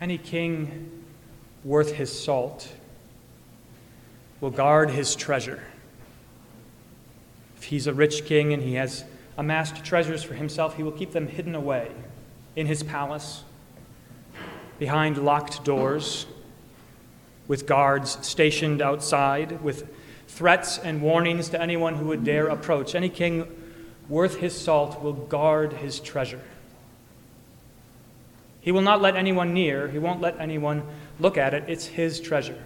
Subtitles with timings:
[0.00, 1.04] Any king
[1.64, 2.72] worth his salt
[4.40, 5.62] will guard his treasure.
[7.56, 9.04] If he's a rich king and he has
[9.38, 11.90] amassed treasures for himself, he will keep them hidden away
[12.54, 13.44] in his palace,
[14.78, 16.26] behind locked doors,
[17.48, 19.88] with guards stationed outside, with
[20.28, 22.94] threats and warnings to anyone who would dare approach.
[22.94, 23.46] Any king
[24.08, 26.42] worth his salt will guard his treasure.
[28.66, 30.82] He will not let anyone near, he won't let anyone
[31.20, 31.62] look at it.
[31.68, 32.60] It's his treasure.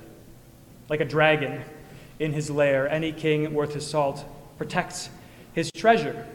[0.89, 1.63] Like a dragon
[2.19, 4.25] in his lair, any king worth his salt
[4.57, 5.11] protects
[5.53, 6.27] his treasure.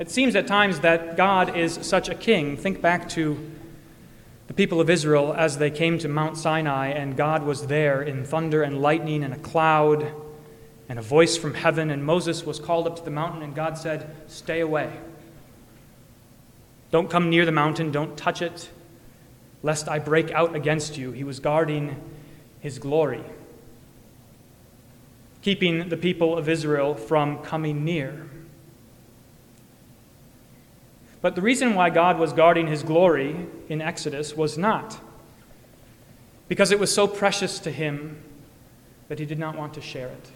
[0.00, 2.56] It seems at times that God is such a king.
[2.56, 3.38] Think back to
[4.48, 8.24] the people of Israel as they came to Mount Sinai, and God was there in
[8.24, 10.12] thunder and lightning and a cloud
[10.88, 13.78] and a voice from heaven, and Moses was called up to the mountain, and God
[13.78, 14.90] said, Stay away.
[16.90, 18.70] Don't come near the mountain, don't touch it,
[19.62, 21.12] lest I break out against you.
[21.12, 22.00] He was guarding
[22.60, 23.24] his glory,
[25.42, 28.28] keeping the people of Israel from coming near.
[31.20, 35.00] But the reason why God was guarding his glory in Exodus was not
[36.48, 38.22] because it was so precious to him
[39.08, 40.30] that he did not want to share it.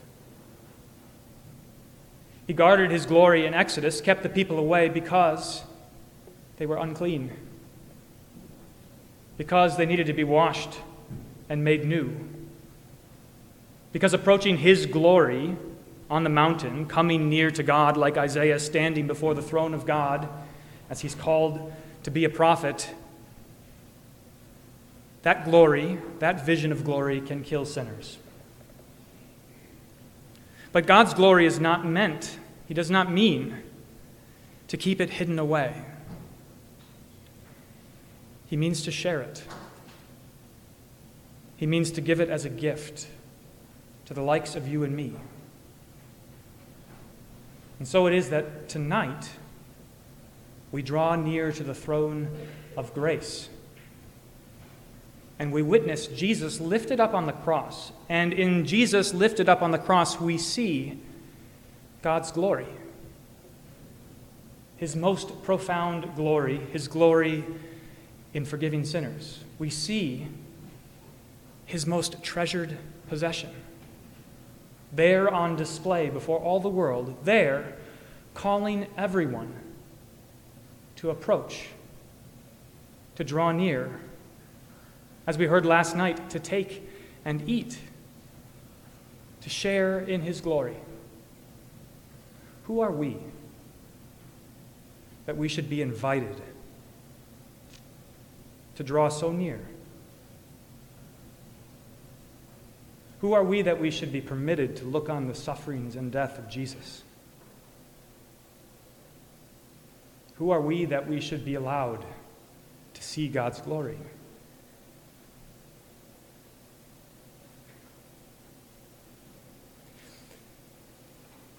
[2.47, 5.63] He guarded his glory in Exodus, kept the people away because
[6.61, 7.33] they were unclean,
[9.39, 10.79] because they needed to be washed
[11.49, 12.15] and made new.
[13.93, 15.57] Because approaching his glory
[16.11, 20.29] on the mountain, coming near to God like Isaiah standing before the throne of God
[20.91, 22.95] as he's called to be a prophet,
[25.23, 28.19] that glory, that vision of glory, can kill sinners.
[30.73, 33.57] But God's glory is not meant, He does not mean
[34.69, 35.87] to keep it hidden away.
[38.51, 39.45] He means to share it.
[41.57, 43.07] He means to give it as a gift
[44.07, 45.15] to the likes of you and me.
[47.79, 49.31] And so it is that tonight
[50.73, 52.29] we draw near to the throne
[52.77, 53.49] of grace.
[55.39, 57.93] And we witness Jesus lifted up on the cross.
[58.09, 60.99] And in Jesus lifted up on the cross, we see
[62.03, 62.67] God's glory.
[64.77, 67.45] His most profound glory, his glory
[68.33, 69.45] in forgiving sinners.
[69.59, 70.29] We see
[71.67, 73.51] his most treasured possession.
[74.93, 77.77] There on display before all the world, there
[78.35, 79.55] calling everyone
[80.97, 81.69] to approach,
[83.17, 84.01] to draw near.
[85.27, 86.89] As we heard last night, to take
[87.25, 87.79] and eat,
[89.43, 90.77] to share in his glory.
[92.65, 93.17] Who are we
[95.27, 96.41] that we should be invited
[98.81, 99.61] to draw so near?
[103.21, 106.39] Who are we that we should be permitted to look on the sufferings and death
[106.39, 107.03] of Jesus?
[110.37, 112.07] Who are we that we should be allowed
[112.95, 113.99] to see God's glory?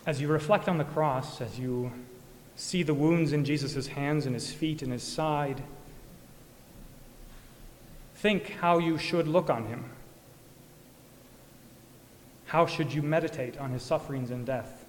[0.07, 1.91] As you reflect on the cross, as you
[2.55, 5.61] see the wounds in Jesus' hands and his feet and his side,
[8.21, 9.83] Think how you should look on him.
[12.45, 14.85] How should you meditate on his sufferings and death?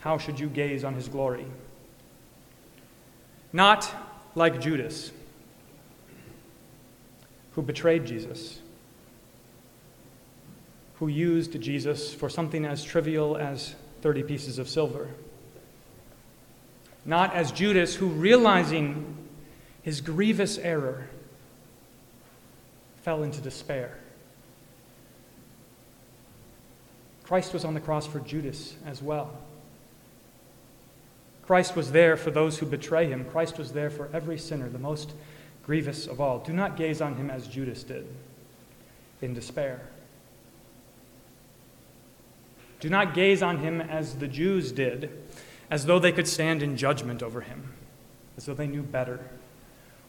[0.00, 1.46] How should you gaze on his glory?
[3.54, 3.90] Not
[4.34, 5.12] like Judas,
[7.52, 8.60] who betrayed Jesus,
[10.96, 15.08] who used Jesus for something as trivial as 30 pieces of silver.
[17.06, 19.16] Not as Judas, who, realizing
[19.80, 21.08] his grievous error,
[23.04, 23.98] fell into despair.
[27.24, 29.30] Christ was on the cross for Judas as well.
[31.42, 33.26] Christ was there for those who betray him.
[33.26, 35.12] Christ was there for every sinner, the most
[35.66, 36.38] grievous of all.
[36.38, 38.06] Do not gaze on him as Judas did,
[39.20, 39.82] in despair.
[42.80, 45.10] Do not gaze on him as the Jews did,
[45.70, 47.74] as though they could stand in judgment over him,
[48.38, 49.20] as though they knew better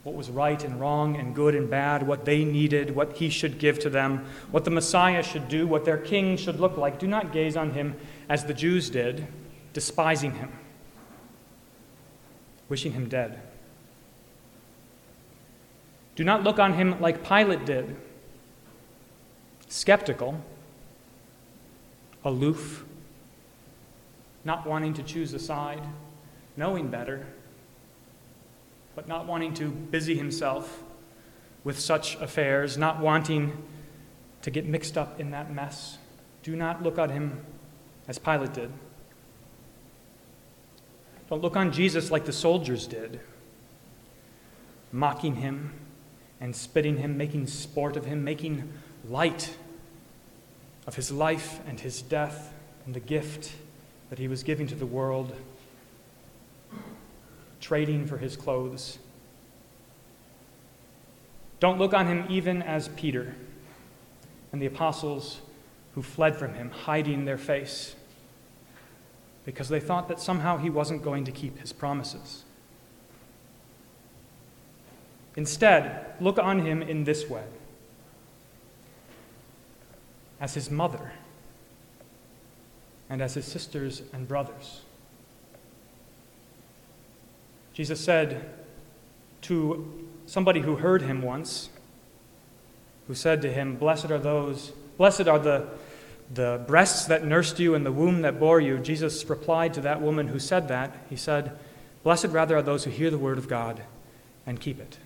[0.06, 3.58] what was right and wrong and good and bad, what they needed, what he should
[3.58, 7.00] give to them, what the Messiah should do, what their king should look like.
[7.00, 7.96] Do not gaze on him
[8.28, 9.26] as the Jews did,
[9.72, 10.52] despising him,
[12.68, 13.40] wishing him dead.
[16.14, 17.96] Do not look on him like Pilate did,
[19.66, 20.40] skeptical,
[22.24, 22.84] aloof,
[24.44, 25.82] not wanting to choose a side,
[26.56, 27.26] knowing better
[28.96, 30.82] but not wanting to busy himself
[31.62, 33.62] with such affairs, not wanting
[34.42, 35.98] to get mixed up in that mess,
[36.42, 37.44] do not look on him
[38.08, 38.72] as Pilate did.
[41.28, 43.20] Don't look on Jesus like the soldiers did,
[44.92, 45.72] mocking him
[46.40, 48.72] and spitting him, making sport of him, making
[49.08, 49.56] light
[50.86, 52.54] of his life and his death
[52.86, 53.52] and the gift
[54.08, 55.34] that he was giving to the world,
[57.66, 58.98] trading for his clothes.
[61.58, 63.34] Don't look on him even as Peter
[64.52, 65.40] and the apostles
[65.96, 67.96] who fled from him, hiding their face
[69.44, 72.44] because they thought that somehow he wasn't going to keep his promises.
[75.34, 77.44] Instead, look on him in this way
[80.40, 81.10] as his mother
[83.10, 84.82] and as his sisters and brothers.
[87.76, 88.42] Jesus said
[89.42, 91.68] to somebody who heard him once,
[93.06, 95.66] who said to him, Blessed are those, blessed are the,
[96.32, 98.78] the breasts that nursed you and the womb that bore you.
[98.78, 101.58] Jesus replied to that woman who said that, He said,
[102.02, 103.82] Blessed rather are those who hear the word of God
[104.46, 104.96] and keep it.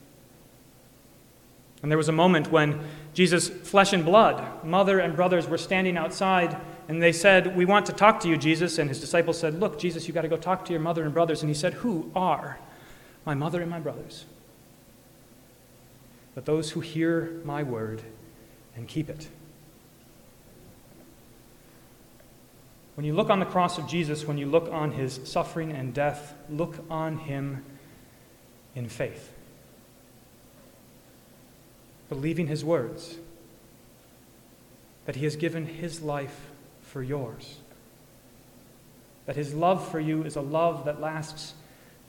[1.83, 2.79] And there was a moment when
[3.15, 6.57] Jesus, flesh and blood, mother and brothers were standing outside,
[6.91, 8.77] and they said, We want to talk to you, Jesus.
[8.77, 11.15] And his disciples said, Look, Jesus, you've got to go talk to your mother and
[11.15, 11.41] brothers.
[11.41, 12.59] And he said, Who are
[13.25, 14.25] my mother and my brothers?
[16.35, 18.03] But those who hear my word
[18.75, 19.29] and keep it.
[22.97, 25.95] When you look on the cross of Jesus, when you look on his suffering and
[25.95, 27.65] death, look on him
[28.75, 29.33] in faith
[32.09, 33.19] believing his words,
[35.07, 36.50] that he has given his life
[36.91, 37.59] for yours,
[39.27, 41.55] that his love for you is a love that lasts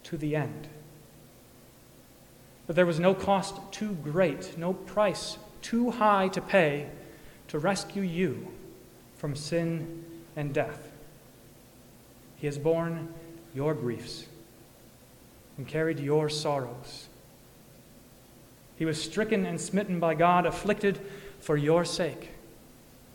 [0.04, 0.68] to the end,
[2.68, 6.90] that there was no cost too great, no price too high to pay
[7.48, 8.48] to rescue you
[9.16, 10.04] from sin
[10.36, 10.90] and death.
[12.38, 13.14] He has borne
[13.54, 14.26] your griefs
[15.58, 17.10] and carried your sorrows
[18.82, 21.00] he was stricken and smitten by God, afflicted
[21.40, 22.32] for your sake.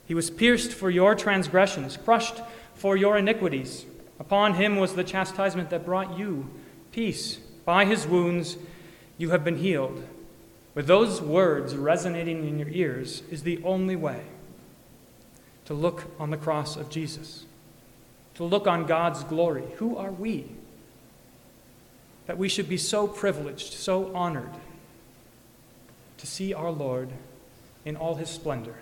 [0.07, 2.41] He was pierced for your transgressions, crushed
[2.73, 3.85] for your iniquities.
[4.19, 6.49] Upon him was the chastisement that brought you
[6.91, 7.37] peace.
[7.65, 8.57] By his wounds
[9.17, 10.07] you have been healed.
[10.73, 14.21] With those words resonating in your ears is the only way
[15.65, 17.45] to look on the cross of Jesus,
[18.35, 19.65] to look on God's glory.
[19.75, 20.45] Who are we?
[22.27, 24.53] That we should be so privileged, so honored
[26.17, 27.09] to see our Lord
[27.83, 28.75] in all his splendor.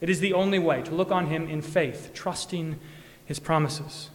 [0.00, 2.78] It is the only way to look on him in faith, trusting
[3.24, 4.10] his promises.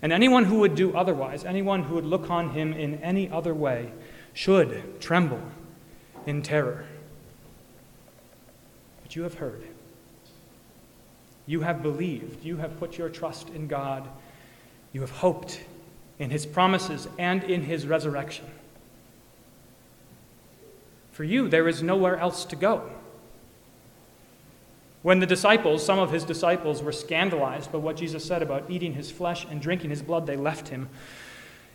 [0.00, 3.54] And anyone who would do otherwise, anyone who would look on him in any other
[3.54, 3.92] way,
[4.34, 5.42] should tremble
[6.26, 6.84] in terror.
[9.02, 9.64] But you have heard.
[11.46, 12.44] You have believed.
[12.44, 14.08] You have put your trust in God.
[14.92, 15.60] You have hoped
[16.18, 18.46] in his promises and in his resurrection.
[21.10, 22.90] For you, there is nowhere else to go.
[25.02, 28.94] When the disciples, some of his disciples, were scandalized by what Jesus said about eating
[28.94, 30.88] his flesh and drinking his blood, they left him.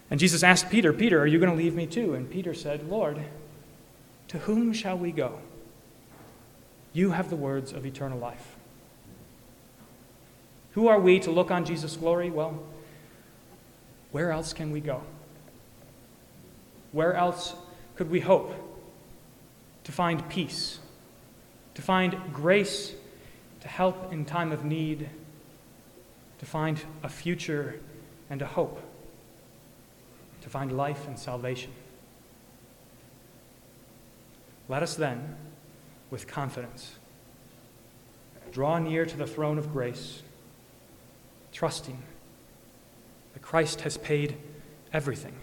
[0.10, 2.14] And Jesus asked Peter, Peter, are you going to leave me too?
[2.14, 3.19] And Peter said, Lord,
[4.30, 5.40] to whom shall we go?
[6.94, 8.56] You have the words of eternal life.
[10.72, 12.30] Who are we to look on Jesus' glory?
[12.30, 12.64] Well,
[14.12, 15.02] where else can we go?
[16.94, 17.54] Where else
[17.98, 18.54] could we hope
[19.84, 20.80] to find peace,
[21.74, 22.94] to find grace
[23.68, 25.09] to help in time of need,
[26.40, 27.81] to find a future
[28.30, 28.80] and a hope,
[30.42, 31.69] to find life and salvation.
[34.69, 35.36] Let us then,
[36.09, 36.95] with confidence,
[38.54, 40.21] draw near to the throne of grace,
[41.52, 42.02] trusting
[43.33, 44.38] that Christ has paid
[44.94, 45.36] everything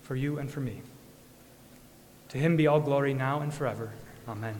[0.00, 0.80] for you and for me.
[2.30, 3.92] To him be all glory now and forever.
[4.26, 4.58] Amen.